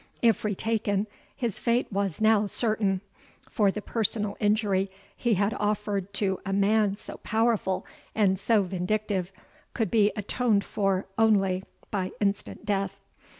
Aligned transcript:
If 0.23 0.43
retaken, 0.43 1.05
his 1.35 1.59
fate 1.59 1.93
was 1.93 2.19
now 2.21 2.47
certain; 2.47 3.01
for 3.47 3.69
the 3.69 3.83
personal 3.83 4.35
injury 4.39 4.89
he 5.15 5.35
had 5.35 5.53
offered 5.53 6.11
to 6.15 6.39
a 6.43 6.51
man 6.51 6.95
so 6.95 7.17
powerful 7.17 7.85
and 8.15 8.39
so 8.39 8.63
vindictive, 8.63 9.31
could 9.75 9.91
be 9.91 10.11
atoned 10.15 10.63
for 10.63 11.05
only 11.19 11.61
by 11.91 12.13
instant 12.19 12.65
death. 12.65 12.97